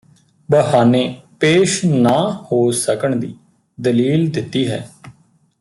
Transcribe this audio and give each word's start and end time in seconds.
ਬਹਾਨੇ 0.49 1.03
ਪੇਸ਼ 1.39 1.85
ਨਾ 1.85 2.17
ਹੋ 2.51 2.71
ਸਕਣ 2.71 3.15
ਦੀ 3.15 3.35
ਦਲੀਲ 3.77 4.29
ਦਿੱਤੀ 4.29 4.67
ਹੈ 4.67 4.87